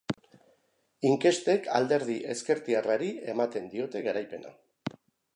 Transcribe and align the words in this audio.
Inkestek 1.09 1.67
alderdi 1.79 2.15
ezkertiarrari 2.35 3.09
ematen 3.35 3.67
diote 3.75 4.01
garaipena. 4.07 4.55